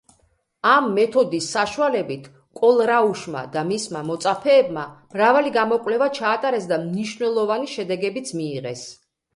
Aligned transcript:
ამ 0.67 0.85
მეთოდის 0.93 1.49
საშუალებით 1.55 2.25
კოლრაუშმა 2.61 3.43
და 3.57 3.65
მისმა 3.69 4.03
მოწაფეებმა 4.09 4.87
მრავალი 5.15 5.55
გამოკვლევა 5.61 6.11
ჩაატარეს 6.21 6.71
და 6.75 6.85
მნიშვნელოვანი 6.91 7.75
შედეგებიც 7.77 8.39
მიიღეს. 8.43 8.91